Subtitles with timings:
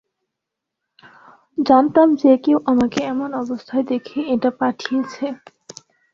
[1.57, 5.25] জানতাম যে কেউ আমাকে এমন অবস্থায় দেখে এটা পাঠিয়েছে।